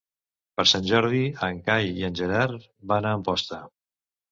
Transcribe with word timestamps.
Per 0.59 0.63
Sant 0.71 0.87
Jordi 0.91 1.19
en 1.49 1.61
Cai 1.69 1.93
i 2.01 2.07
en 2.09 2.17
Gerard 2.23 2.67
van 2.95 3.09
a 3.09 3.15
Amposta. 3.21 3.63